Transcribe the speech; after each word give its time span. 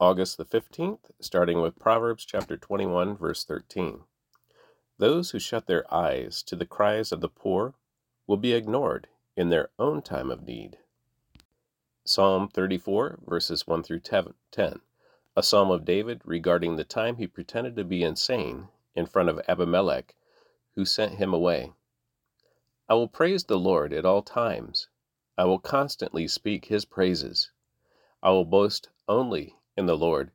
August 0.00 0.38
the 0.38 0.46
15th, 0.46 1.10
starting 1.20 1.60
with 1.60 1.78
Proverbs 1.78 2.24
chapter 2.24 2.56
21, 2.56 3.18
verse 3.18 3.44
13. 3.44 4.00
Those 4.96 5.32
who 5.32 5.38
shut 5.38 5.66
their 5.66 5.92
eyes 5.92 6.42
to 6.44 6.56
the 6.56 6.64
cries 6.64 7.12
of 7.12 7.20
the 7.20 7.28
poor 7.28 7.74
will 8.26 8.38
be 8.38 8.54
ignored 8.54 9.08
in 9.36 9.50
their 9.50 9.68
own 9.78 10.00
time 10.00 10.30
of 10.30 10.46
need. 10.46 10.78
Psalm 12.02 12.48
34, 12.48 13.18
verses 13.26 13.66
1 13.66 13.82
through 13.82 14.00
10, 14.00 14.80
a 15.36 15.42
psalm 15.42 15.70
of 15.70 15.84
David 15.84 16.22
regarding 16.24 16.76
the 16.76 16.84
time 16.84 17.16
he 17.16 17.26
pretended 17.26 17.76
to 17.76 17.84
be 17.84 18.02
insane 18.02 18.68
in 18.94 19.04
front 19.04 19.28
of 19.28 19.38
Abimelech, 19.48 20.14
who 20.76 20.86
sent 20.86 21.16
him 21.16 21.34
away. 21.34 21.74
I 22.88 22.94
will 22.94 23.06
praise 23.06 23.44
the 23.44 23.58
Lord 23.58 23.92
at 23.92 24.06
all 24.06 24.22
times. 24.22 24.88
I 25.36 25.44
will 25.44 25.58
constantly 25.58 26.26
speak 26.26 26.64
his 26.64 26.86
praises. 26.86 27.50
I 28.22 28.30
will 28.30 28.46
boast 28.46 28.88
only 29.06 29.56
in 29.80 29.86
the 29.86 29.96
Lord. 29.96 30.30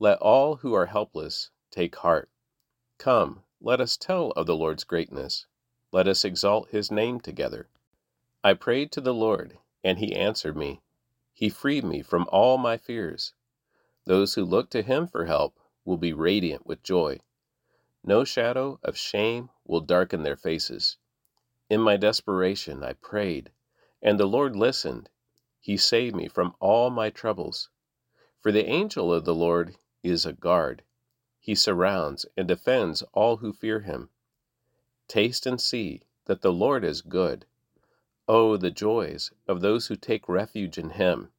Let 0.00 0.18
all 0.18 0.56
who 0.56 0.74
are 0.74 0.86
helpless 0.86 1.50
take 1.70 1.94
heart. 1.94 2.28
Come, 2.98 3.44
let 3.60 3.80
us 3.80 3.96
tell 3.96 4.32
of 4.32 4.46
the 4.46 4.56
Lord's 4.56 4.82
greatness. 4.82 5.46
Let 5.92 6.08
us 6.08 6.24
exalt 6.24 6.70
his 6.70 6.90
name 6.90 7.20
together. 7.20 7.68
I 8.42 8.54
prayed 8.54 8.90
to 8.92 9.00
the 9.00 9.14
Lord, 9.14 9.56
and 9.84 10.00
he 10.00 10.16
answered 10.16 10.56
me. 10.56 10.80
He 11.32 11.48
freed 11.48 11.84
me 11.84 12.02
from 12.02 12.26
all 12.32 12.58
my 12.58 12.76
fears. 12.76 13.34
Those 14.04 14.34
who 14.34 14.44
look 14.44 14.68
to 14.70 14.82
him 14.82 15.06
for 15.06 15.26
help 15.26 15.60
will 15.84 15.96
be 15.96 16.12
radiant 16.12 16.66
with 16.66 16.82
joy. 16.82 17.20
No 18.02 18.24
shadow 18.24 18.80
of 18.82 18.96
shame 18.96 19.48
will 19.64 19.80
darken 19.80 20.24
their 20.24 20.36
faces. 20.36 20.96
In 21.70 21.80
my 21.80 21.96
desperation, 21.96 22.82
I 22.82 22.94
prayed, 22.94 23.52
and 24.02 24.18
the 24.18 24.26
Lord 24.26 24.56
listened. 24.56 25.08
He 25.60 25.76
saved 25.76 26.16
me 26.16 26.26
from 26.26 26.56
all 26.58 26.90
my 26.90 27.10
troubles. 27.10 27.70
For 28.46 28.52
the 28.52 28.68
angel 28.68 29.12
of 29.12 29.24
the 29.24 29.34
Lord 29.34 29.74
is 30.04 30.24
a 30.24 30.32
guard. 30.32 30.84
He 31.40 31.56
surrounds 31.56 32.26
and 32.36 32.46
defends 32.46 33.02
all 33.12 33.38
who 33.38 33.52
fear 33.52 33.80
him. 33.80 34.10
Taste 35.08 35.46
and 35.46 35.60
see 35.60 36.02
that 36.26 36.42
the 36.42 36.52
Lord 36.52 36.84
is 36.84 37.02
good. 37.02 37.46
Oh, 38.28 38.56
the 38.56 38.70
joys 38.70 39.32
of 39.48 39.62
those 39.62 39.88
who 39.88 39.96
take 39.96 40.28
refuge 40.28 40.78
in 40.78 40.90
him. 40.90 41.32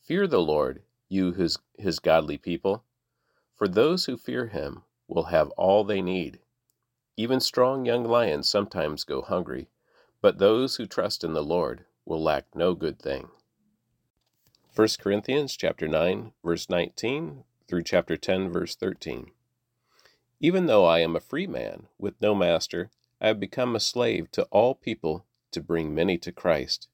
Fear 0.00 0.28
the 0.28 0.40
Lord, 0.40 0.82
you 1.10 1.32
his, 1.32 1.58
his 1.76 1.98
godly 1.98 2.38
people, 2.38 2.84
for 3.54 3.68
those 3.68 4.06
who 4.06 4.16
fear 4.16 4.46
him 4.46 4.82
will 5.06 5.24
have 5.24 5.50
all 5.58 5.84
they 5.84 6.00
need. 6.00 6.40
Even 7.18 7.38
strong 7.38 7.84
young 7.84 8.02
lions 8.02 8.48
sometimes 8.48 9.04
go 9.04 9.20
hungry, 9.20 9.68
but 10.22 10.38
those 10.38 10.76
who 10.76 10.86
trust 10.86 11.22
in 11.22 11.34
the 11.34 11.44
Lord 11.44 11.84
will 12.06 12.22
lack 12.22 12.46
no 12.54 12.74
good 12.74 12.98
thing. 12.98 13.28
1 14.76 14.88
Corinthians 14.98 15.56
chapter 15.56 15.86
9 15.86 16.32
verse 16.42 16.68
19 16.68 17.44
through 17.68 17.82
chapter 17.82 18.16
10 18.16 18.50
verse 18.50 18.74
13. 18.74 19.30
Even 20.40 20.66
though 20.66 20.84
I 20.84 20.98
am 20.98 21.14
a 21.14 21.20
free 21.20 21.46
man 21.46 21.86
with 21.96 22.20
no 22.20 22.34
master, 22.34 22.90
I 23.20 23.28
have 23.28 23.38
become 23.38 23.76
a 23.76 23.80
slave 23.80 24.32
to 24.32 24.42
all 24.50 24.74
people 24.74 25.26
to 25.52 25.60
bring 25.60 25.94
many 25.94 26.18
to 26.18 26.32
Christ. 26.32 26.88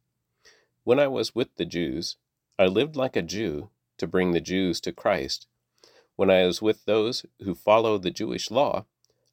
When 0.84 1.00
I 1.00 1.06
was 1.06 1.34
with 1.34 1.56
the 1.56 1.64
Jews, 1.64 2.18
I 2.58 2.66
lived 2.66 2.96
like 2.96 3.16
a 3.16 3.22
Jew 3.22 3.70
to 3.96 4.06
bring 4.06 4.32
the 4.32 4.42
Jews 4.42 4.78
to 4.82 4.92
Christ. 4.92 5.46
When 6.16 6.30
I 6.30 6.44
was 6.44 6.60
with 6.60 6.84
those 6.84 7.24
who 7.44 7.54
follow 7.54 7.96
the 7.96 8.10
Jewish 8.10 8.50
law, 8.50 8.84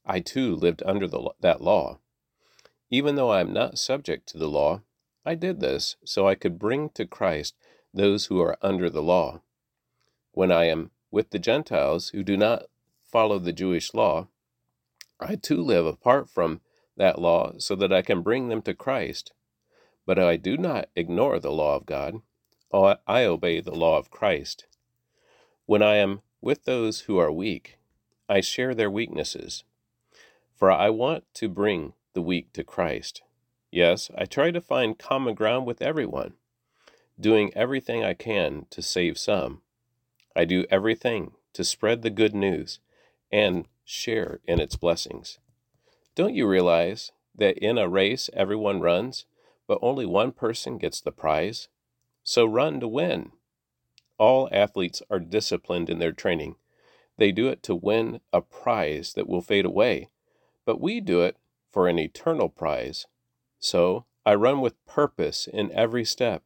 I 0.06 0.22
too 0.22 0.56
lived 0.56 0.82
under 0.86 1.06
the, 1.06 1.32
that 1.42 1.60
law. 1.60 2.00
Even 2.90 3.16
though 3.16 3.30
I 3.30 3.42
am 3.42 3.52
not 3.52 3.78
subject 3.78 4.26
to 4.30 4.38
the 4.38 4.48
law, 4.48 4.84
I 5.26 5.36
did 5.36 5.60
this 5.60 5.98
so 6.06 6.26
I 6.26 6.36
could 6.36 6.58
bring 6.58 6.88
to 6.92 7.06
Christ 7.06 7.54
those 7.94 8.26
who 8.26 8.42
are 8.42 8.58
under 8.62 8.90
the 8.90 9.02
law. 9.02 9.42
When 10.32 10.52
I 10.52 10.66
am 10.66 10.92
with 11.10 11.32
the 11.32 11.40
Gentiles 11.40 12.10
who 12.10 12.24
do 12.24 12.38
not 12.38 12.66
follow 13.02 13.40
the 13.40 13.54
Jewish 13.54 13.94
law, 13.94 14.28
I 15.20 15.36
too 15.36 15.62
live 15.62 15.86
apart 15.86 16.30
from 16.30 16.62
that 16.96 17.20
law 17.20 17.54
so 17.58 17.76
that 17.76 17.94
I 17.94 18.02
can 18.02 18.22
bring 18.22 18.50
them 18.50 18.62
to 18.64 18.74
Christ. 18.74 19.34
But 20.06 20.20
I 20.20 20.36
do 20.36 20.58
not 20.58 20.90
ignore 20.96 21.40
the 21.40 21.52
law 21.52 21.76
of 21.76 21.86
God. 21.86 22.22
Oh, 22.72 22.96
I 23.08 23.24
obey 23.24 23.62
the 23.62 23.76
law 23.76 23.98
of 23.98 24.12
Christ. 24.12 24.66
When 25.66 25.82
I 25.82 25.96
am 25.96 26.22
with 26.42 26.66
those 26.66 27.02
who 27.02 27.18
are 27.18 27.32
weak, 27.32 27.78
I 28.30 28.42
share 28.42 28.76
their 28.76 28.92
weaknesses. 28.92 29.64
For 30.54 30.72
I 30.72 30.90
want 30.90 31.24
to 31.36 31.50
bring 31.50 31.94
the 32.14 32.22
weak 32.22 32.52
to 32.54 32.64
Christ. 32.64 33.22
Yes, 33.72 34.10
I 34.18 34.26
try 34.26 34.52
to 34.52 34.62
find 34.62 34.98
common 34.98 35.36
ground 35.36 35.66
with 35.66 35.82
everyone 35.82 36.34
doing 37.20 37.52
everything 37.56 38.04
I 38.04 38.14
can 38.14 38.66
to 38.70 38.82
save 38.82 39.18
some. 39.18 39.62
I 40.36 40.46
do 40.46 40.66
everything 40.70 41.32
to 41.54 41.64
spread 41.64 42.02
the 42.02 42.10
good 42.10 42.36
news 42.36 42.80
and 43.32 43.68
share 43.84 44.40
in 44.46 44.60
its 44.60 44.76
blessings. 44.76 45.40
Don't 46.16 46.36
you 46.36 46.48
realize 46.48 47.12
that 47.36 47.58
in 47.58 47.78
a 47.78 47.90
race 47.90 48.30
everyone 48.34 48.82
runs, 48.82 49.26
but 49.68 49.80
only 49.82 50.06
one 50.06 50.32
person 50.32 50.78
gets 50.78 51.02
the 51.02 51.12
prize? 51.12 51.70
So 52.24 52.46
run 52.46 52.80
to 52.82 52.88
win. 52.88 53.32
All 54.18 54.50
athletes 54.52 55.02
are 55.10 55.20
disciplined 55.20 55.90
in 55.90 56.00
their 56.00 56.12
training. 56.12 56.56
They 57.18 57.32
do 57.32 57.48
it 57.48 57.64
to 57.64 57.76
win 57.76 58.20
a 58.32 58.42
prize 58.42 59.14
that 59.14 59.28
will 59.28 59.42
fade 59.42 59.66
away, 59.66 60.10
but 60.66 60.80
we 60.80 61.02
do 61.02 61.22
it 61.22 61.38
for 61.70 61.88
an 61.88 61.98
eternal 61.98 62.50
prize. 62.50 63.08
So 63.60 64.06
I 64.26 64.36
run 64.36 64.62
with 64.62 64.86
purpose 64.86 65.48
in 65.52 65.72
every 65.72 66.06
step 66.06 66.44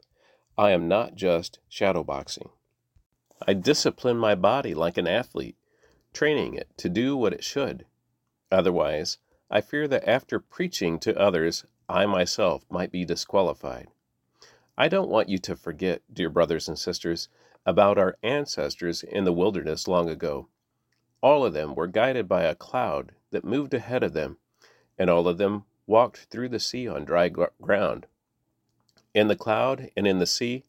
I 0.57 0.71
am 0.71 0.87
not 0.87 1.15
just 1.15 1.59
shadowboxing. 1.69 2.49
I 3.47 3.53
discipline 3.53 4.17
my 4.17 4.35
body 4.35 4.73
like 4.73 4.97
an 4.97 5.07
athlete, 5.07 5.55
training 6.13 6.55
it 6.55 6.69
to 6.77 6.89
do 6.89 7.15
what 7.15 7.33
it 7.33 7.43
should. 7.43 7.85
Otherwise, 8.51 9.17
I 9.49 9.61
fear 9.61 9.87
that 9.87 10.07
after 10.07 10.39
preaching 10.39 10.99
to 10.99 11.17
others, 11.17 11.65
I 11.89 12.05
myself 12.05 12.65
might 12.69 12.91
be 12.91 13.05
disqualified. 13.05 13.87
I 14.77 14.87
don't 14.87 15.09
want 15.09 15.29
you 15.29 15.37
to 15.39 15.55
forget, 15.55 16.01
dear 16.13 16.29
brothers 16.29 16.67
and 16.67 16.77
sisters, 16.77 17.29
about 17.65 17.97
our 17.97 18.17
ancestors 18.23 19.03
in 19.03 19.23
the 19.23 19.33
wilderness 19.33 19.87
long 19.87 20.09
ago. 20.09 20.47
All 21.21 21.45
of 21.45 21.53
them 21.53 21.75
were 21.75 21.87
guided 21.87 22.27
by 22.27 22.43
a 22.43 22.55
cloud 22.55 23.13
that 23.31 23.45
moved 23.45 23.73
ahead 23.73 24.03
of 24.03 24.13
them, 24.13 24.37
and 24.97 25.09
all 25.09 25.27
of 25.27 25.37
them 25.37 25.65
walked 25.87 26.25
through 26.25 26.49
the 26.49 26.59
sea 26.59 26.87
on 26.87 27.05
dry 27.05 27.29
ground. 27.29 28.07
In 29.13 29.27
the 29.27 29.35
cloud 29.35 29.91
and 29.97 30.07
in 30.07 30.19
the 30.19 30.25
sea, 30.25 30.63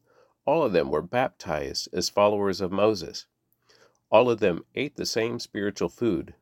all 0.45 0.65
of 0.65 0.73
them 0.73 0.91
were 0.91 1.03
baptized 1.03 1.89
as 1.93 2.09
followers 2.09 2.61
of 2.61 2.73
Moses. 2.73 3.27
All 4.11 4.29
of 4.29 4.41
them 4.41 4.65
ate 4.75 4.97
the 4.97 5.07
same 5.07 5.39
spiritual 5.39 5.89
food, 5.89 6.35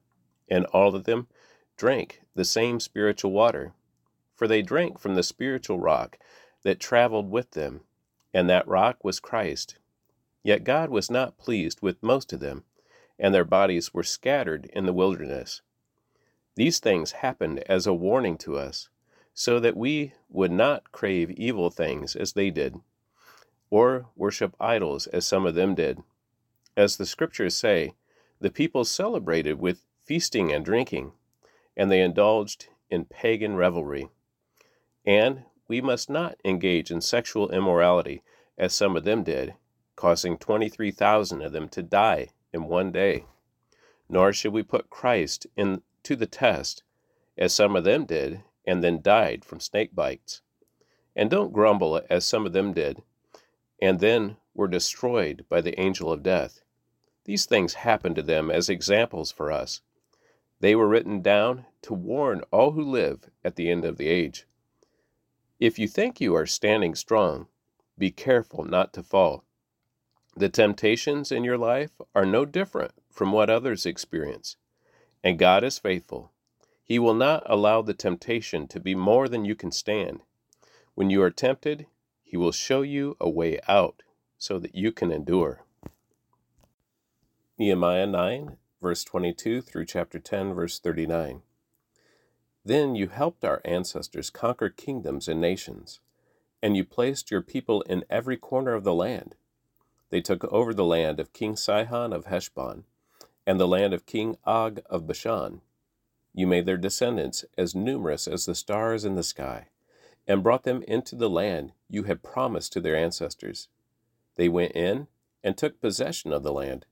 and 0.48 0.64
all 0.66 0.94
of 0.94 1.04
them 1.04 1.28
drank 1.76 2.22
the 2.34 2.44
same 2.44 2.80
spiritual 2.80 3.32
water, 3.32 3.74
for 4.34 4.48
they 4.48 4.62
drank 4.62 4.98
from 4.98 5.14
the 5.14 5.22
spiritual 5.22 5.78
rock 5.78 6.18
that 6.62 6.80
traveled 6.80 7.30
with 7.30 7.50
them, 7.50 7.82
and 8.32 8.48
that 8.48 8.66
rock 8.66 9.04
was 9.04 9.20
Christ. 9.20 9.76
Yet 10.42 10.64
God 10.64 10.88
was 10.88 11.10
not 11.10 11.36
pleased 11.36 11.82
with 11.82 12.02
most 12.02 12.32
of 12.32 12.40
them, 12.40 12.64
and 13.18 13.34
their 13.34 13.44
bodies 13.44 13.92
were 13.92 14.02
scattered 14.02 14.70
in 14.72 14.86
the 14.86 14.94
wilderness. 14.94 15.60
These 16.54 16.80
things 16.80 17.12
happened 17.12 17.60
as 17.68 17.86
a 17.86 17.92
warning 17.92 18.38
to 18.38 18.56
us 18.56 18.88
so 19.34 19.60
that 19.60 19.76
we 19.76 20.12
would 20.28 20.50
not 20.50 20.92
crave 20.92 21.30
evil 21.30 21.70
things 21.70 22.14
as 22.16 22.32
they 22.32 22.50
did, 22.50 22.76
or 23.70 24.06
worship 24.16 24.54
idols 24.60 25.06
as 25.08 25.26
some 25.26 25.46
of 25.46 25.54
them 25.54 25.74
did. 25.74 25.98
As 26.76 26.96
the 26.96 27.06
scriptures 27.06 27.54
say, 27.54 27.94
the 28.40 28.50
people 28.50 28.84
celebrated 28.84 29.60
with 29.60 29.84
feasting 30.04 30.52
and 30.52 30.64
drinking, 30.64 31.12
and 31.76 31.90
they 31.90 32.00
indulged 32.00 32.68
in 32.90 33.04
pagan 33.04 33.56
revelry. 33.56 34.08
And 35.04 35.44
we 35.68 35.80
must 35.80 36.10
not 36.10 36.36
engage 36.44 36.90
in 36.90 37.00
sexual 37.00 37.50
immorality 37.50 38.22
as 38.58 38.74
some 38.74 38.96
of 38.96 39.04
them 39.04 39.22
did, 39.22 39.54
causing 39.94 40.36
23,000 40.36 41.42
of 41.42 41.52
them 41.52 41.68
to 41.68 41.82
die 41.82 42.28
in 42.52 42.64
one 42.64 42.90
day. 42.90 43.24
Nor 44.08 44.32
should 44.32 44.52
we 44.52 44.62
put 44.62 44.90
Christ 44.90 45.46
in 45.56 45.82
to 46.02 46.16
the 46.16 46.26
test 46.26 46.82
as 47.38 47.54
some 47.54 47.76
of 47.76 47.84
them 47.84 48.04
did 48.04 48.42
and 48.70 48.84
then 48.84 49.02
died 49.02 49.44
from 49.44 49.58
snake 49.58 49.96
bites. 49.96 50.42
And 51.16 51.28
don't 51.28 51.52
grumble 51.52 52.00
as 52.08 52.24
some 52.24 52.46
of 52.46 52.52
them 52.52 52.72
did, 52.72 53.02
and 53.82 53.98
then 53.98 54.36
were 54.54 54.68
destroyed 54.68 55.44
by 55.48 55.60
the 55.60 55.78
angel 55.80 56.12
of 56.12 56.22
death. 56.22 56.62
These 57.24 57.46
things 57.46 57.74
happened 57.74 58.14
to 58.14 58.22
them 58.22 58.48
as 58.48 58.68
examples 58.68 59.32
for 59.32 59.50
us. 59.50 59.80
They 60.60 60.76
were 60.76 60.86
written 60.86 61.20
down 61.20 61.66
to 61.82 61.94
warn 61.94 62.42
all 62.52 62.70
who 62.70 62.84
live 62.84 63.28
at 63.44 63.56
the 63.56 63.68
end 63.68 63.84
of 63.84 63.96
the 63.96 64.06
age. 64.06 64.46
If 65.58 65.76
you 65.76 65.88
think 65.88 66.20
you 66.20 66.36
are 66.36 66.46
standing 66.46 66.94
strong, 66.94 67.48
be 67.98 68.12
careful 68.12 68.62
not 68.62 68.92
to 68.92 69.02
fall. 69.02 69.42
The 70.36 70.48
temptations 70.48 71.32
in 71.32 71.42
your 71.42 71.58
life 71.58 72.00
are 72.14 72.24
no 72.24 72.44
different 72.44 72.92
from 73.10 73.32
what 73.32 73.50
others 73.50 73.84
experience, 73.84 74.56
and 75.24 75.40
God 75.40 75.64
is 75.64 75.80
faithful 75.80 76.30
he 76.90 76.98
will 76.98 77.14
not 77.14 77.44
allow 77.46 77.82
the 77.82 77.94
temptation 77.94 78.66
to 78.66 78.80
be 78.80 78.96
more 78.96 79.28
than 79.28 79.44
you 79.44 79.54
can 79.54 79.70
stand. 79.70 80.24
When 80.96 81.08
you 81.08 81.22
are 81.22 81.30
tempted, 81.30 81.86
He 82.24 82.36
will 82.36 82.50
show 82.50 82.82
you 82.82 83.16
a 83.20 83.30
way 83.30 83.60
out 83.68 84.02
so 84.38 84.58
that 84.58 84.74
you 84.74 84.90
can 84.90 85.12
endure. 85.12 85.62
Nehemiah 87.56 88.08
9, 88.08 88.56
verse 88.82 89.04
22 89.04 89.62
through 89.62 89.84
chapter 89.84 90.18
10, 90.18 90.52
verse 90.52 90.80
39. 90.80 91.42
Then 92.64 92.96
you 92.96 93.06
helped 93.06 93.44
our 93.44 93.60
ancestors 93.64 94.28
conquer 94.28 94.68
kingdoms 94.68 95.28
and 95.28 95.40
nations, 95.40 96.00
and 96.60 96.76
you 96.76 96.84
placed 96.84 97.30
your 97.30 97.40
people 97.40 97.82
in 97.82 98.04
every 98.10 98.36
corner 98.36 98.74
of 98.74 98.82
the 98.82 98.94
land. 98.94 99.36
They 100.08 100.20
took 100.20 100.42
over 100.46 100.74
the 100.74 100.84
land 100.84 101.20
of 101.20 101.32
King 101.32 101.54
Sihon 101.54 102.12
of 102.12 102.26
Heshbon, 102.26 102.82
and 103.46 103.60
the 103.60 103.68
land 103.68 103.94
of 103.94 104.06
King 104.06 104.38
Og 104.44 104.80
of 104.90 105.06
Bashan. 105.06 105.60
You 106.32 106.46
made 106.46 106.66
their 106.66 106.76
descendants 106.76 107.44
as 107.58 107.74
numerous 107.74 108.28
as 108.28 108.46
the 108.46 108.54
stars 108.54 109.04
in 109.04 109.14
the 109.14 109.22
sky, 109.22 109.68
and 110.26 110.42
brought 110.42 110.64
them 110.64 110.82
into 110.84 111.16
the 111.16 111.30
land 111.30 111.72
you 111.88 112.04
had 112.04 112.22
promised 112.22 112.72
to 112.74 112.80
their 112.80 112.96
ancestors. 112.96 113.68
They 114.36 114.48
went 114.48 114.72
in 114.72 115.08
and 115.42 115.56
took 115.56 115.80
possession 115.80 116.32
of 116.32 116.42
the 116.42 116.52
land. 116.52 116.86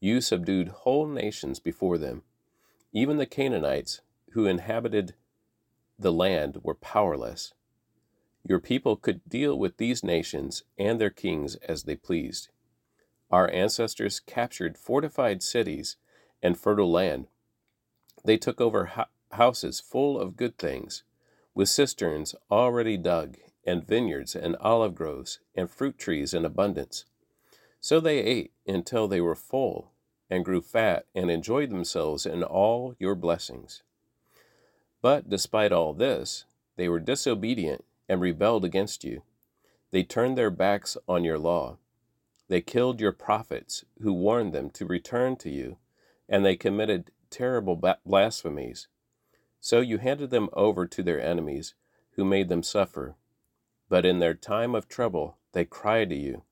You 0.00 0.20
subdued 0.20 0.68
whole 0.68 1.06
nations 1.06 1.60
before 1.60 1.98
them. 1.98 2.22
Even 2.92 3.16
the 3.16 3.26
Canaanites 3.26 4.00
who 4.32 4.46
inhabited 4.46 5.14
the 5.98 6.12
land 6.12 6.58
were 6.62 6.74
powerless. 6.74 7.54
Your 8.46 8.58
people 8.58 8.96
could 8.96 9.26
deal 9.28 9.58
with 9.58 9.76
these 9.76 10.04
nations 10.04 10.64
and 10.76 11.00
their 11.00 11.10
kings 11.10 11.54
as 11.56 11.84
they 11.84 11.96
pleased. 11.96 12.48
Our 13.30 13.48
ancestors 13.50 14.20
captured 14.20 14.76
fortified 14.76 15.42
cities 15.42 15.96
and 16.42 16.58
fertile 16.58 16.90
land. 16.90 17.28
They 18.24 18.36
took 18.36 18.60
over 18.60 18.90
houses 19.32 19.80
full 19.80 20.18
of 20.18 20.36
good 20.36 20.56
things, 20.56 21.02
with 21.54 21.68
cisterns 21.68 22.34
already 22.50 22.96
dug, 22.96 23.36
and 23.66 23.86
vineyards 23.86 24.34
and 24.34 24.56
olive 24.56 24.94
groves 24.94 25.40
and 25.54 25.70
fruit 25.70 25.98
trees 25.98 26.34
in 26.34 26.44
abundance. 26.44 27.04
So 27.80 28.00
they 28.00 28.18
ate 28.18 28.52
until 28.66 29.08
they 29.08 29.20
were 29.20 29.34
full 29.34 29.92
and 30.30 30.44
grew 30.44 30.60
fat 30.60 31.06
and 31.14 31.30
enjoyed 31.30 31.70
themselves 31.70 32.26
in 32.26 32.42
all 32.42 32.94
your 32.98 33.14
blessings. 33.14 33.82
But 35.02 35.28
despite 35.28 35.72
all 35.72 35.92
this, 35.92 36.46
they 36.76 36.88
were 36.88 37.00
disobedient 37.00 37.84
and 38.08 38.20
rebelled 38.20 38.64
against 38.64 39.04
you. 39.04 39.22
They 39.90 40.02
turned 40.02 40.36
their 40.36 40.50
backs 40.50 40.96
on 41.06 41.24
your 41.24 41.38
law. 41.38 41.76
They 42.48 42.60
killed 42.60 43.00
your 43.00 43.12
prophets 43.12 43.84
who 44.00 44.12
warned 44.12 44.52
them 44.52 44.70
to 44.70 44.86
return 44.86 45.36
to 45.36 45.50
you, 45.50 45.76
and 46.28 46.44
they 46.44 46.56
committed 46.56 47.10
terrible 47.34 47.74
blasphemies. 48.06 48.86
So 49.58 49.80
you 49.80 49.98
handed 49.98 50.30
them 50.30 50.48
over 50.52 50.86
to 50.86 51.02
their 51.02 51.20
enemies, 51.20 51.74
who 52.12 52.24
made 52.24 52.48
them 52.48 52.62
suffer. 52.62 53.16
But 53.88 54.06
in 54.06 54.20
their 54.20 54.34
time 54.34 54.74
of 54.74 54.88
trouble, 54.88 55.36
they 55.52 55.64
cried 55.64 56.10
to 56.10 56.16
you, 56.16 56.44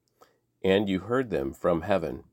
and 0.64 0.88
you 0.88 0.98
heard 0.98 1.30
them 1.30 1.52
from 1.52 1.82
heaven. 1.82 2.24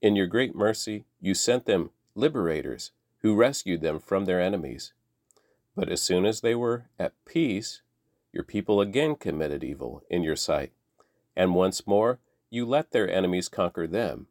In 0.00 0.14
your 0.14 0.28
great 0.28 0.54
mercy, 0.54 1.04
you 1.20 1.34
sent 1.34 1.66
them 1.66 1.90
liberators 2.14 2.92
who 3.22 3.34
rescued 3.34 3.80
them 3.80 3.98
from 3.98 4.24
their 4.24 4.40
enemies. 4.40 4.92
But 5.74 5.88
as 5.88 6.00
soon 6.00 6.24
as 6.26 6.42
they 6.42 6.54
were 6.54 6.84
at 6.96 7.12
peace, 7.24 7.82
your 8.32 8.44
people 8.44 8.80
again 8.80 9.16
committed 9.16 9.64
evil 9.64 10.04
in 10.08 10.22
your 10.22 10.36
sight, 10.36 10.72
and 11.34 11.56
once 11.56 11.88
more 11.88 12.20
you 12.50 12.66
let 12.66 12.92
their 12.92 13.10
enemies 13.10 13.48
conquer 13.48 13.88
them. 13.88 14.28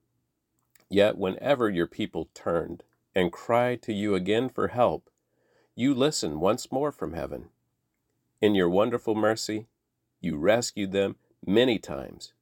Yet 0.87 1.17
whenever 1.17 1.69
your 1.69 1.87
people 1.87 2.29
turned 2.33 2.83
and 3.15 3.31
cry 3.31 3.75
to 3.75 3.93
you 3.93 4.15
again 4.15 4.49
for 4.49 4.69
help, 4.69 5.09
you 5.75 5.93
listen 5.93 6.39
once 6.39 6.71
more 6.71 6.91
from 6.91 7.13
heaven. 7.13 7.49
In 8.41 8.55
your 8.55 8.69
wonderful 8.69 9.15
mercy, 9.15 9.67
you 10.21 10.37
rescued 10.37 10.91
them 10.91 11.15
many 11.45 11.79
times. 11.79 12.33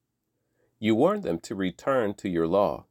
You 0.78 0.94
warned 0.94 1.22
them 1.22 1.38
to 1.40 1.54
return 1.54 2.14
to 2.14 2.28
your 2.28 2.46
law, 2.46 2.86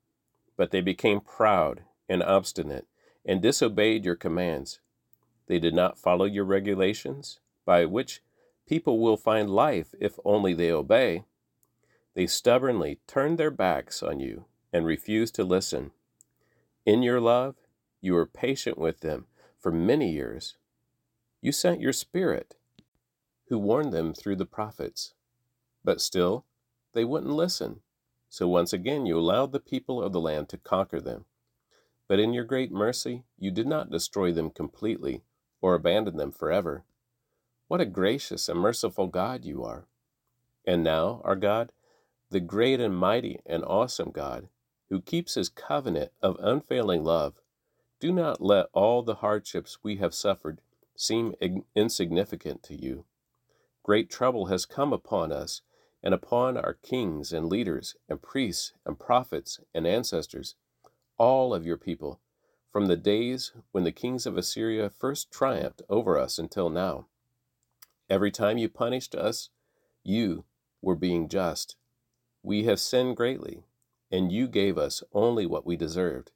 but 0.55 0.71
they 0.71 0.81
became 0.81 1.19
proud 1.19 1.83
and 2.07 2.23
obstinate 2.23 2.87
and 3.25 3.41
disobeyed 3.41 4.05
your 4.05 4.15
commands. 4.15 4.79
They 5.47 5.59
did 5.59 5.73
not 5.73 5.97
follow 5.97 6.25
your 6.25 6.45
regulations, 6.45 7.39
by 7.65 7.85
which 7.85 8.21
people 8.67 8.99
will 8.99 9.17
find 9.17 9.49
life 9.49 9.93
if 9.99 10.17
only 10.23 10.53
they 10.53 10.71
obey. 10.71 11.25
They 12.13 12.27
stubbornly 12.27 12.99
turned 13.07 13.37
their 13.37 13.51
backs 13.51 14.01
on 14.01 14.19
you 14.19 14.45
and 14.73 14.85
refused 14.85 15.35
to 15.35 15.43
listen. 15.43 15.91
In 16.85 17.03
your 17.03 17.19
love, 17.19 17.55
you 18.01 18.13
were 18.13 18.25
patient 18.25 18.77
with 18.77 19.01
them 19.01 19.27
for 19.59 19.71
many 19.71 20.11
years. 20.11 20.57
You 21.41 21.51
sent 21.51 21.81
your 21.81 21.93
Spirit, 21.93 22.55
who 23.47 23.57
warned 23.57 23.93
them 23.93 24.13
through 24.13 24.37
the 24.37 24.45
prophets. 24.45 25.13
But 25.83 26.01
still, 26.01 26.45
they 26.93 27.05
wouldn't 27.05 27.33
listen. 27.33 27.81
So 28.29 28.47
once 28.47 28.73
again, 28.73 29.05
you 29.05 29.17
allowed 29.17 29.51
the 29.51 29.59
people 29.59 30.01
of 30.01 30.13
the 30.13 30.21
land 30.21 30.49
to 30.49 30.57
conquer 30.57 31.01
them. 31.01 31.25
But 32.07 32.19
in 32.19 32.33
your 32.33 32.43
great 32.43 32.71
mercy, 32.71 33.23
you 33.37 33.51
did 33.51 33.67
not 33.67 33.91
destroy 33.91 34.31
them 34.31 34.49
completely 34.49 35.23
or 35.61 35.75
abandon 35.75 36.17
them 36.17 36.31
forever. 36.31 36.83
What 37.67 37.81
a 37.81 37.85
gracious 37.85 38.49
and 38.49 38.59
merciful 38.59 39.07
God 39.07 39.45
you 39.45 39.63
are. 39.63 39.85
And 40.65 40.83
now, 40.83 41.21
our 41.23 41.35
God, 41.35 41.71
the 42.29 42.39
great 42.39 42.79
and 42.79 42.95
mighty 42.95 43.39
and 43.45 43.63
awesome 43.63 44.11
God, 44.11 44.47
who 44.89 45.01
keeps 45.01 45.35
his 45.35 45.49
covenant 45.49 46.11
of 46.21 46.37
unfailing 46.39 47.03
love, 47.03 47.35
do 48.01 48.11
not 48.11 48.41
let 48.41 48.65
all 48.73 49.03
the 49.03 49.15
hardships 49.15 49.77
we 49.83 49.97
have 49.97 50.13
suffered 50.13 50.59
seem 50.95 51.35
insignificant 51.75 52.63
to 52.63 52.75
you. 52.75 53.05
Great 53.83 54.09
trouble 54.09 54.47
has 54.47 54.65
come 54.65 54.91
upon 54.91 55.31
us 55.31 55.61
and 56.03 56.13
upon 56.13 56.57
our 56.57 56.73
kings 56.73 57.31
and 57.31 57.47
leaders 57.47 57.95
and 58.09 58.21
priests 58.21 58.73
and 58.87 58.99
prophets 58.99 59.59
and 59.73 59.85
ancestors, 59.85 60.55
all 61.19 61.53
of 61.53 61.63
your 61.63 61.77
people, 61.77 62.19
from 62.71 62.87
the 62.87 62.97
days 62.97 63.51
when 63.71 63.83
the 63.83 63.91
kings 63.91 64.25
of 64.25 64.35
Assyria 64.35 64.89
first 64.89 65.31
triumphed 65.31 65.83
over 65.87 66.17
us 66.17 66.39
until 66.39 66.69
now. 66.69 67.05
Every 68.09 68.31
time 68.31 68.57
you 68.57 68.67
punished 68.67 69.13
us, 69.13 69.49
you 70.03 70.45
were 70.81 70.95
being 70.95 71.29
just. 71.29 71.75
We 72.41 72.63
have 72.63 72.79
sinned 72.79 73.15
greatly, 73.15 73.63
and 74.11 74.31
you 74.31 74.47
gave 74.47 74.75
us 74.75 75.03
only 75.13 75.45
what 75.45 75.67
we 75.67 75.75
deserved. 75.75 76.31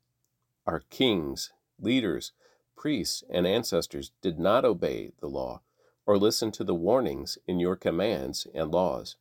Our 0.67 0.79
kings, 0.89 1.51
leaders, 1.79 2.31
priests, 2.75 3.23
and 3.29 3.45
ancestors 3.45 4.11
did 4.21 4.39
not 4.39 4.65
obey 4.65 5.11
the 5.19 5.29
law 5.29 5.61
or 6.05 6.17
listen 6.17 6.51
to 6.51 6.63
the 6.63 6.75
warnings 6.75 7.37
in 7.47 7.59
your 7.59 7.75
commands 7.75 8.47
and 8.53 8.71
laws. 8.71 9.15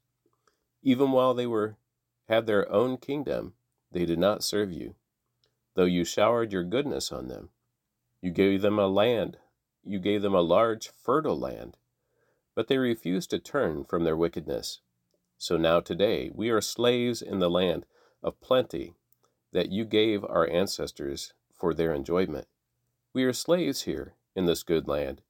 Even 0.83 1.13
while 1.13 1.35
they 1.35 1.47
were 1.47 1.77
had 2.29 2.47
their 2.47 2.71
own 2.71 2.97
kingdom, 2.97 3.55
they 3.91 4.07
did 4.07 4.19
not 4.19 4.43
serve 4.43 4.73
you, 4.73 4.95
though 5.75 5.85
you 5.85 6.05
showered 6.05 6.53
your 6.53 6.65
goodness 6.65 7.13
on 7.13 7.29
them. 7.29 7.51
You 8.23 8.31
gave 8.31 8.63
them 8.63 8.79
a 8.79 8.87
land, 8.87 9.37
you 9.83 9.99
gave 9.99 10.23
them 10.23 10.35
a 10.35 10.41
large, 10.41 10.89
fertile 10.89 11.39
land, 11.39 11.77
but 12.55 12.69
they 12.69 12.79
refused 12.79 13.31
to 13.31 13.39
turn 13.39 13.85
from 13.85 14.05
their 14.05 14.17
wickedness. 14.17 14.81
So 15.37 15.59
now 15.59 15.81
today 15.81 16.31
we 16.35 16.49
are 16.49 16.63
slaves 16.63 17.21
in 17.21 17.39
the 17.39 17.51
land 17.51 17.85
of 18.23 18.41
plenty 18.41 18.95
that 19.53 19.71
you 19.71 19.85
gave 19.85 20.25
our 20.25 20.49
ancestors 20.51 21.33
for 21.57 21.75
their 21.75 21.95
enjoyment. 21.95 22.47
We 23.13 23.25
are 23.25 23.33
slaves 23.33 23.83
here 23.83 24.15
in 24.35 24.47
this 24.47 24.63
good 24.63 24.89
land. 24.89 25.23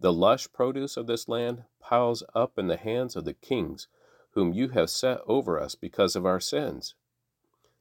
The 0.00 0.12
lush 0.12 0.52
produce 0.52 0.96
of 0.96 1.06
this 1.06 1.28
land 1.28 1.64
piles 1.80 2.22
up 2.34 2.58
in 2.58 2.68
the 2.68 2.76
hands 2.76 3.16
of 3.16 3.24
the 3.24 3.34
kings 3.34 3.88
whom 4.32 4.52
you 4.52 4.68
have 4.68 4.90
set 4.90 5.20
over 5.26 5.60
us 5.60 5.74
because 5.74 6.14
of 6.14 6.24
our 6.24 6.40
sins. 6.40 6.94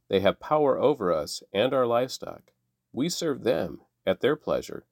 They 0.09 0.21
have 0.21 0.39
power 0.39 0.79
over 0.79 1.11
us 1.11 1.43
and 1.53 1.73
our 1.73 1.85
livestock. 1.85 2.51
We 2.93 3.09
serve 3.09 3.43
them 3.43 3.81
at 4.05 4.21
their 4.21 4.35
pleasure, 4.35 4.85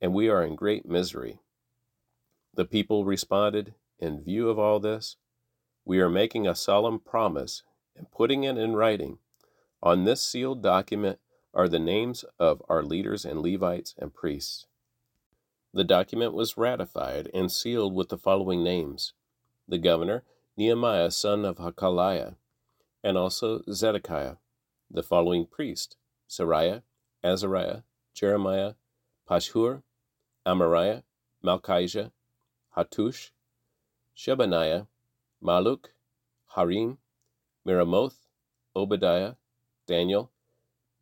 and 0.00 0.14
we 0.14 0.28
are 0.28 0.42
in 0.42 0.56
great 0.56 0.86
misery. 0.86 1.38
The 2.54 2.64
people 2.64 3.04
responded, 3.04 3.74
In 3.98 4.22
view 4.22 4.48
of 4.48 4.58
all 4.58 4.80
this, 4.80 5.16
we 5.84 6.00
are 6.00 6.08
making 6.08 6.46
a 6.46 6.54
solemn 6.54 6.98
promise 6.98 7.62
and 7.96 8.10
putting 8.10 8.44
it 8.44 8.56
in 8.56 8.74
writing. 8.74 9.18
On 9.82 10.04
this 10.04 10.22
sealed 10.22 10.62
document 10.62 11.18
are 11.54 11.68
the 11.68 11.78
names 11.78 12.24
of 12.38 12.62
our 12.68 12.82
leaders 12.82 13.24
and 13.24 13.40
Levites 13.40 13.94
and 13.98 14.12
priests. 14.12 14.66
The 15.72 15.84
document 15.84 16.34
was 16.34 16.56
ratified 16.56 17.30
and 17.32 17.50
sealed 17.50 17.94
with 17.94 18.08
the 18.08 18.18
following 18.18 18.62
names 18.62 19.12
the 19.66 19.78
governor, 19.78 20.24
Nehemiah 20.56 21.10
son 21.10 21.44
of 21.44 21.56
Hacaliah, 21.56 22.36
and 23.02 23.16
also 23.16 23.62
Zedekiah, 23.70 24.36
the 24.90 25.02
following 25.02 25.46
priest, 25.46 25.96
Seraiah, 26.28 26.82
Azariah, 27.24 27.82
Jeremiah, 28.12 28.74
Pashhur, 29.28 29.82
Amariah, 30.46 31.02
Malkijah, 31.42 32.12
Hattush, 32.76 33.30
Shebaniah, 34.16 34.86
Malluch, 35.42 35.86
Harim, 36.54 36.98
Meremoth, 37.66 38.26
Obadiah, 38.76 39.34
Daniel, 39.86 40.30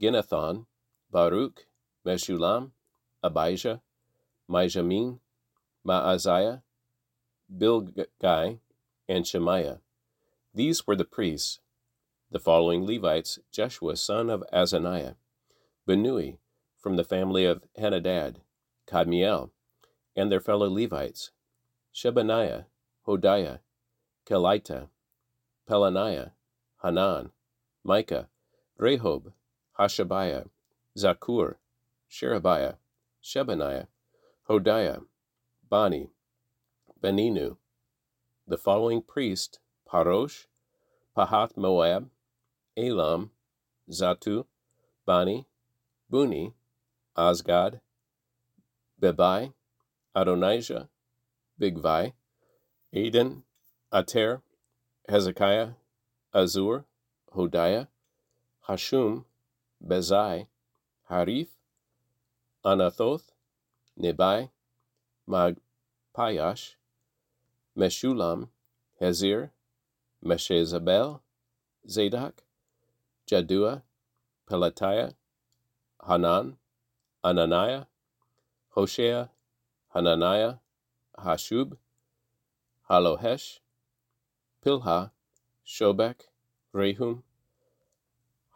Ginnethon, 0.03 0.67
Baruch, 1.13 1.67
Meshullam, 2.05 2.73
Abijah, 3.23 3.81
Mijamin, 4.51 5.21
Maaziah, 5.87 6.63
Bilgai, 7.57 8.59
and 9.09 9.25
Shemaiah. 9.25 9.79
These 10.53 10.89
were 10.89 10.97
the 10.97 11.05
priests. 11.05 11.61
The 12.33 12.41
following 12.41 12.85
Levites 12.85 13.39
Jeshua 13.53 13.97
son 13.97 14.29
of 14.29 14.43
Azaniah, 14.53 15.15
Binnui 15.87 16.39
from 16.81 16.97
the 16.97 17.05
family 17.05 17.45
of 17.45 17.63
Henadad, 17.79 18.37
Kadmiel, 18.89 19.51
and 20.17 20.33
their 20.33 20.41
fellow 20.41 20.69
Levites, 20.69 21.31
Shebaniah, 21.95 22.65
Hodiah, 23.07 23.61
Kelita, 24.27 24.89
Pelaniah, 25.69 26.33
Hanan, 26.83 27.31
Micah, 27.85 28.29
Rehob, 28.81 29.33
Hashabiah, 29.79 30.49
Zaccur, 30.97 31.57
Sherebiah, 32.11 32.75
Shebaniah, 33.23 33.87
Hodiah, 34.49 35.03
Bani, 35.69 36.11
Beninu. 37.03 37.57
The 38.47 38.59
following 38.59 39.01
priest, 39.01 39.61
Parosh, 39.91 40.47
Pahath 41.17 41.57
Moab, 41.57 42.11
Elam, 42.77 43.31
Zattu, 43.91 44.45
Bani, 45.07 45.47
Bunni, 46.11 46.53
Azgad, 47.17 47.81
Bebai, 49.01 49.53
Adonijah, 50.15 50.89
Bigvai, 51.59 52.13
Adin, 52.95 53.43
Ater, 53.93 54.43
Hezekiah, 55.09 55.71
Azzur, 56.35 56.85
Hodiah, 57.35 57.89
Hashum, 58.69 59.25
Bezai, 59.87 60.47
Hariph, 61.11 61.49
Anathoth, 62.65 63.33
Nebai, 64.01 64.51
Magpiash, 65.29 66.75
Meshullam, 67.77 68.49
Hezir, 69.01 69.51
Meshezabel, 70.25 71.21
Zadok, 71.89 72.43
Jaddua, 73.29 73.83
Pelatiah, 74.49 75.15
Hanan, 76.07 76.57
Ananiah, 77.25 77.87
Hoshea, 78.71 79.31
Hananiah, 79.95 80.55
Hasshub, 81.19 81.77
Hallohesh, 82.89 83.59
Pilha, 84.65 85.11
Shobek, 85.67 86.21
Rehum, 86.75 87.23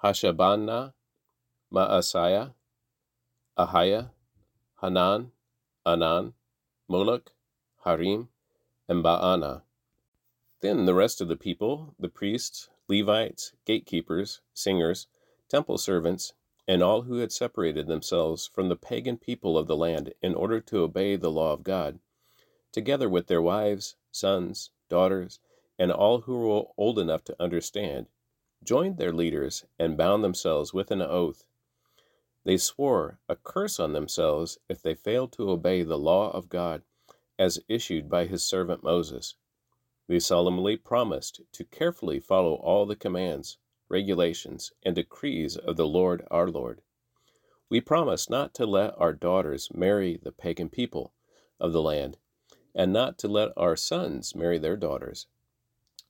Hashabnah, 0.03 0.93
Maaseiah, 1.73 2.55
Ahiah, 3.59 4.11
Hanan, 4.81 5.33
Anan, 5.85 6.35
Moloch, 6.89 7.33
Harim, 7.85 8.29
and 8.89 9.05
Baanah. 9.05 9.63
Then 10.61 10.87
the 10.87 10.95
rest 10.95 11.21
of 11.21 11.29
the 11.29 11.37
people, 11.37 11.95
the 11.99 12.09
priests, 12.09 12.69
Levites, 12.89 13.53
gatekeepers, 13.65 14.41
singers, 14.55 15.09
temple 15.49 15.77
servants, 15.77 16.33
and 16.69 16.83
all 16.83 17.03
who 17.03 17.17
had 17.17 17.33
separated 17.33 17.87
themselves 17.87 18.47
from 18.47 18.69
the 18.69 18.77
pagan 18.77 19.17
people 19.17 19.59
of 19.59 19.67
the 19.67 19.77
land 19.77 20.15
in 20.23 20.35
order 20.35 20.61
to 20.61 20.83
obey 20.83 21.17
the 21.17 21.31
law 21.31 21.53
of 21.53 21.65
God, 21.65 21.99
together 22.73 23.09
with 23.09 23.27
their 23.27 23.43
wives, 23.43 23.97
sons, 24.13 24.71
daughters, 24.89 25.41
and 25.79 25.91
all 25.91 26.23
who 26.23 26.39
were 26.39 26.65
old 26.77 26.99
enough 26.99 27.25
to 27.25 27.43
understand, 27.43 28.07
joined 28.65 28.99
their 28.99 29.13
leaders 29.13 29.65
and 29.79 29.97
bound 29.97 30.23
themselves 30.23 30.73
with 30.73 30.91
an 30.91 31.03
oath. 31.03 31.47
They 32.47 32.59
swore 32.59 33.19
a 33.29 33.35
curse 33.35 33.81
on 33.81 33.93
themselves 33.93 34.59
if 34.69 34.81
they 34.81 34.95
failed 34.95 35.33
to 35.33 35.51
obey 35.51 35.83
the 35.83 35.99
law 35.99 36.31
of 36.31 36.49
God 36.49 36.85
as 37.41 37.59
issued 37.67 38.09
by 38.09 38.27
his 38.27 38.45
servant 38.45 38.85
Moses. 38.85 39.35
They 40.07 40.21
solemnly 40.21 40.77
promised 40.77 41.41
to 41.51 41.65
carefully 41.65 42.21
follow 42.21 42.55
all 42.55 42.87
the 42.87 42.95
commands, 42.95 43.59
regulations, 43.89 44.71
and 44.85 44.95
decrees 44.95 45.57
of 45.57 45.75
the 45.75 45.89
Lord 45.89 46.25
our 46.31 46.49
Lord. 46.49 46.83
We 47.69 47.81
promise 47.81 48.31
not 48.31 48.55
to 48.55 48.65
let 48.65 48.97
our 48.97 49.13
daughters 49.13 49.69
marry 49.75 50.17
the 50.17 50.31
pagan 50.31 50.69
people 50.69 51.15
of 51.59 51.73
the 51.73 51.83
land, 51.83 52.17
and 52.77 52.93
not 52.93 53.19
to 53.19 53.27
let 53.27 53.51
our 53.57 53.75
sons 53.75 54.37
marry 54.37 54.59
their 54.59 54.77
daughters. 54.77 55.27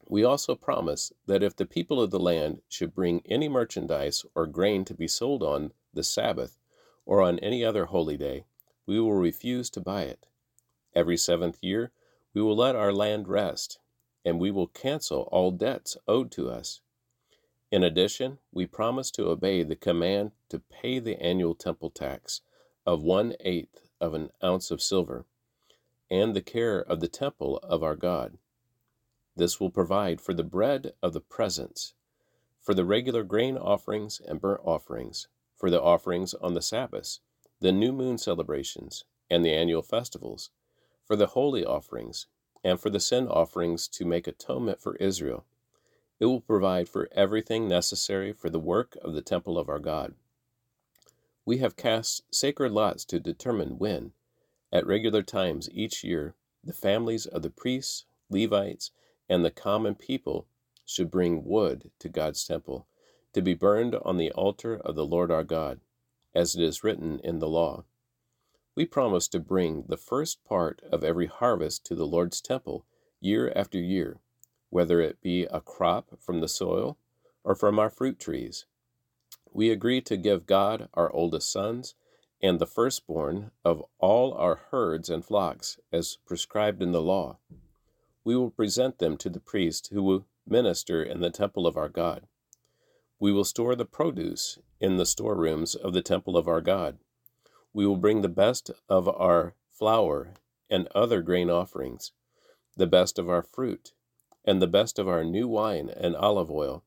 We 0.06 0.22
also 0.22 0.54
promise 0.54 1.14
that 1.24 1.42
if 1.42 1.56
the 1.56 1.64
people 1.64 1.98
of 1.98 2.10
the 2.10 2.20
land 2.20 2.60
should 2.68 2.94
bring 2.94 3.22
any 3.24 3.48
merchandise 3.48 4.26
or 4.34 4.46
grain 4.46 4.84
to 4.84 4.92
be 4.92 5.08
sold 5.08 5.42
on 5.42 5.72
the 5.96 6.04
Sabbath 6.04 6.56
or 7.04 7.20
on 7.20 7.38
any 7.40 7.64
other 7.64 7.86
holy 7.86 8.16
day, 8.16 8.44
we 8.86 9.00
will 9.00 9.14
refuse 9.14 9.68
to 9.70 9.80
buy 9.80 10.02
it. 10.02 10.26
Every 10.94 11.16
seventh 11.16 11.58
year, 11.62 11.92
we 12.34 12.42
will 12.42 12.56
let 12.56 12.76
our 12.76 12.92
land 12.92 13.28
rest, 13.28 13.78
and 14.24 14.38
we 14.38 14.50
will 14.50 14.66
cancel 14.66 15.22
all 15.32 15.50
debts 15.50 15.96
owed 16.06 16.30
to 16.32 16.48
us. 16.48 16.80
In 17.70 17.82
addition, 17.82 18.38
we 18.52 18.66
promise 18.66 19.10
to 19.12 19.28
obey 19.28 19.62
the 19.62 19.76
command 19.76 20.32
to 20.48 20.60
pay 20.60 20.98
the 20.98 21.20
annual 21.20 21.54
temple 21.54 21.90
tax 21.90 22.40
of 22.86 23.02
one 23.02 23.34
eighth 23.40 23.88
of 24.00 24.14
an 24.14 24.30
ounce 24.42 24.70
of 24.70 24.80
silver, 24.82 25.26
and 26.10 26.34
the 26.34 26.42
care 26.42 26.78
of 26.78 27.00
the 27.00 27.08
temple 27.08 27.58
of 27.58 27.82
our 27.82 27.96
God. 27.96 28.38
This 29.34 29.60
will 29.60 29.70
provide 29.70 30.20
for 30.20 30.32
the 30.32 30.44
bread 30.44 30.92
of 31.02 31.12
the 31.12 31.20
presence, 31.20 31.94
for 32.60 32.74
the 32.74 32.84
regular 32.84 33.22
grain 33.22 33.56
offerings 33.56 34.20
and 34.20 34.40
burnt 34.40 34.60
offerings, 34.64 35.28
for 35.56 35.70
the 35.70 35.82
offerings 35.82 36.34
on 36.34 36.54
the 36.54 36.62
Sabbaths, 36.62 37.20
the 37.60 37.72
new 37.72 37.92
moon 37.92 38.18
celebrations, 38.18 39.04
and 39.30 39.44
the 39.44 39.54
annual 39.54 39.82
festivals, 39.82 40.50
for 41.04 41.16
the 41.16 41.28
holy 41.28 41.64
offerings, 41.64 42.26
and 42.62 42.78
for 42.80 42.90
the 42.90 43.00
sin 43.00 43.26
offerings 43.26 43.88
to 43.88 44.04
make 44.04 44.26
atonement 44.26 44.80
for 44.80 44.96
Israel. 44.96 45.44
It 46.18 46.26
will 46.26 46.40
provide 46.40 46.88
for 46.88 47.08
everything 47.12 47.68
necessary 47.68 48.32
for 48.32 48.50
the 48.50 48.58
work 48.58 48.96
of 49.02 49.14
the 49.14 49.22
temple 49.22 49.58
of 49.58 49.68
our 49.68 49.78
God. 49.78 50.14
We 51.44 51.58
have 51.58 51.76
cast 51.76 52.22
sacred 52.34 52.72
lots 52.72 53.04
to 53.06 53.20
determine 53.20 53.78
when, 53.78 54.12
at 54.72 54.86
regular 54.86 55.22
times 55.22 55.70
each 55.72 56.02
year, 56.02 56.34
the 56.64 56.72
families 56.72 57.26
of 57.26 57.42
the 57.42 57.50
priests, 57.50 58.04
Levites, 58.28 58.90
and 59.28 59.44
the 59.44 59.50
common 59.50 59.94
people 59.94 60.46
should 60.84 61.10
bring 61.10 61.44
wood 61.44 61.90
to 62.00 62.08
God's 62.08 62.44
temple 62.44 62.86
to 63.36 63.42
be 63.42 63.52
burned 63.52 63.94
on 63.96 64.16
the 64.16 64.32
altar 64.32 64.80
of 64.82 64.94
the 64.94 65.04
Lord 65.04 65.30
our 65.30 65.44
God, 65.44 65.78
as 66.34 66.56
it 66.56 66.62
is 66.62 66.82
written 66.82 67.20
in 67.22 67.38
the 67.38 67.46
law. 67.46 67.84
We 68.74 68.86
promise 68.86 69.28
to 69.28 69.38
bring 69.38 69.84
the 69.88 69.98
first 69.98 70.42
part 70.42 70.80
of 70.90 71.04
every 71.04 71.26
harvest 71.26 71.84
to 71.84 71.94
the 71.94 72.06
Lord's 72.06 72.40
temple 72.40 72.86
year 73.20 73.52
after 73.54 73.78
year, 73.78 74.20
whether 74.70 75.02
it 75.02 75.20
be 75.20 75.44
a 75.44 75.60
crop 75.60 76.18
from 76.18 76.40
the 76.40 76.48
soil 76.48 76.96
or 77.44 77.54
from 77.54 77.78
our 77.78 77.90
fruit 77.90 78.18
trees. 78.18 78.64
We 79.52 79.70
agree 79.70 80.00
to 80.00 80.16
give 80.16 80.46
God 80.46 80.88
our 80.94 81.12
oldest 81.12 81.52
sons 81.52 81.94
and 82.42 82.58
the 82.58 82.66
firstborn 82.66 83.50
of 83.66 83.84
all 83.98 84.32
our 84.32 84.62
herds 84.70 85.10
and 85.10 85.22
flocks, 85.22 85.78
as 85.92 86.16
prescribed 86.24 86.82
in 86.82 86.92
the 86.92 87.02
law 87.02 87.36
we 88.26 88.34
will 88.34 88.50
present 88.50 88.98
them 88.98 89.16
to 89.18 89.30
the 89.30 89.38
priest 89.38 89.90
who 89.92 90.02
will 90.02 90.26
minister 90.48 91.00
in 91.02 91.20
the 91.20 91.30
temple 91.30 91.64
of 91.64 91.76
our 91.76 91.88
God. 91.88 92.26
We 93.18 93.32
will 93.32 93.44
store 93.44 93.74
the 93.74 93.86
produce 93.86 94.58
in 94.78 94.96
the 94.96 95.06
storerooms 95.06 95.74
of 95.74 95.94
the 95.94 96.02
temple 96.02 96.36
of 96.36 96.46
our 96.46 96.60
God. 96.60 96.98
We 97.72 97.86
will 97.86 97.96
bring 97.96 98.22
the 98.22 98.28
best 98.28 98.70
of 98.88 99.08
our 99.08 99.54
flour 99.70 100.34
and 100.68 100.88
other 100.94 101.22
grain 101.22 101.48
offerings, 101.48 102.12
the 102.76 102.86
best 102.86 103.18
of 103.18 103.28
our 103.28 103.42
fruit, 103.42 103.92
and 104.44 104.60
the 104.60 104.66
best 104.66 104.98
of 104.98 105.08
our 105.08 105.24
new 105.24 105.48
wine 105.48 105.88
and 105.88 106.14
olive 106.14 106.50
oil. 106.50 106.84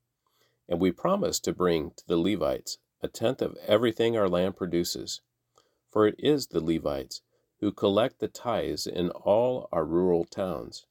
And 0.68 0.80
we 0.80 0.92
promise 0.92 1.40
to 1.42 1.54
bring 1.54 1.92
to 1.92 2.08
the 2.08 2.18
Levites 2.18 2.78
a 3.02 3.08
tenth 3.08 3.42
of 3.42 3.58
everything 3.66 4.16
our 4.16 4.30
land 4.30 4.56
produces. 4.56 5.22
For 5.90 6.06
it 6.06 6.16
is 6.20 6.48
the 6.48 6.64
Levites 6.64 7.22
who 7.60 7.72
collect 7.72 8.20
the 8.20 8.28
tithes 8.28 8.86
in 8.86 9.10
all 9.10 9.68
our 9.72 9.84
rural 9.84 10.26
towns. 10.26 10.86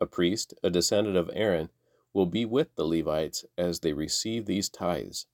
A 0.00 0.06
priest, 0.06 0.52
a 0.62 0.70
descendant 0.70 1.16
of 1.16 1.30
Aaron, 1.32 1.70
will 2.14 2.26
be 2.26 2.44
with 2.44 2.74
the 2.76 2.86
Levites 2.86 3.44
as 3.58 3.80
they 3.80 3.92
receive 3.92 4.46
these 4.46 4.70
tithes, 4.70 5.26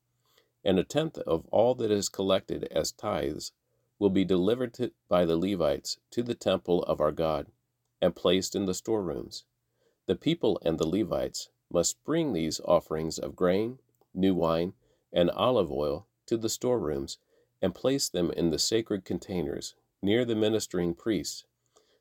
and 0.65 0.79
a 0.79 0.85
tenth 0.85 1.19
of 1.19 1.47
all 1.53 1.75
that 1.75 1.91
is 1.91 2.09
collected 2.09 2.65
as 2.73 2.91
tithes 2.91 3.53
will 3.99 4.11
be 4.11 4.25
delivered 4.25 4.75
to, 4.75 4.91
by 5.09 5.25
the 5.25 5.37
Levites 5.37 5.99
to 6.11 6.23
the 6.23 6.35
temple 6.35 6.83
of 6.85 7.01
our 7.01 7.13
God 7.13 7.47
and 8.01 8.17
placed 8.17 8.57
in 8.57 8.65
the 8.65 8.75
storerooms. 8.75 9.45
The 10.07 10.17
people 10.17 10.59
and 10.65 10.79
the 10.79 10.89
Levites 10.89 11.51
must 11.71 12.03
bring 12.03 12.33
these 12.33 12.61
offerings 12.65 13.19
of 13.19 13.37
grain, 13.37 13.79
new 14.15 14.35
wine, 14.35 14.73
and 15.13 15.31
olive 15.31 15.71
oil 15.71 16.07
to 16.27 16.37
the 16.39 16.49
storerooms 16.49 17.19
and 17.61 17.75
place 17.75 18.09
them 18.09 18.31
in 18.31 18.51
the 18.51 18.59
sacred 18.59 19.05
containers 19.05 19.75
near 20.03 20.25
the 20.25 20.35
ministering 20.35 20.95
priests, 20.95 21.45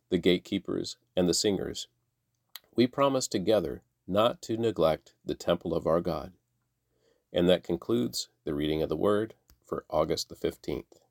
the 0.10 0.18
gatekeepers, 0.18 0.96
and 1.16 1.28
the 1.28 1.34
singers 1.34 1.88
we 2.80 2.88
promise 2.88 3.28
together 3.28 3.82
not 4.10 4.42
to 4.42 4.58
neglect 4.58 5.14
the 5.24 5.36
temple 5.36 5.74
of 5.74 5.86
our 5.86 6.02
God. 6.02 6.34
And 7.32 7.48
that 7.48 7.64
concludes 7.64 8.30
the 8.44 8.56
reading 8.56 8.82
of 8.82 8.90
the 8.90 8.98
Word 8.98 9.36
for 9.66 9.86
August 9.90 10.30
the 10.30 10.36
15th. 10.36 11.02